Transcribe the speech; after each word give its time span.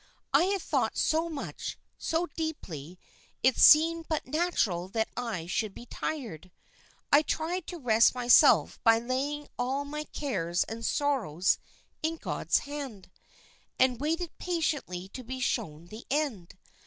I 0.33 0.45
had 0.45 0.63
thought 0.63 0.97
so 0.97 1.29
much, 1.29 1.77
so 1.95 2.25
deeply, 2.35 2.97
it 3.43 3.59
seemed 3.59 4.07
but 4.09 4.25
natural 4.25 4.87
that 4.87 5.09
I 5.15 5.45
should 5.45 5.75
be 5.75 5.85
tired. 5.85 6.49
I 7.13 7.21
tried 7.21 7.67
to 7.67 7.77
rest 7.77 8.15
myself 8.15 8.79
by 8.83 8.97
laying 8.97 9.47
all 9.59 9.85
my 9.85 10.05
cares 10.05 10.63
and 10.63 10.83
sorrows 10.83 11.59
in 12.01 12.15
God's 12.15 12.57
hand, 12.65 13.11
and 13.77 13.99
waiting 14.01 14.31
patiently 14.39 15.07
to 15.09 15.23
be 15.23 15.39
shown 15.39 15.85
the 15.85 16.07
end. 16.09 16.57